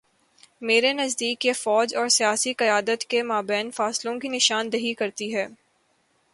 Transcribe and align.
میرے 0.61 0.93
نزدیک 0.93 1.45
یہ 1.45 1.53
فوج 1.53 1.95
اور 1.95 2.07
سیاسی 2.07 2.53
قیادت 2.53 3.03
کے 3.03 3.23
مابین 3.23 3.71
فاصلوں 3.71 4.19
کی 4.19 4.27
نشان 4.27 4.71
دہی 4.73 4.93
کرتی 4.93 5.35
ہے۔ 5.35 5.47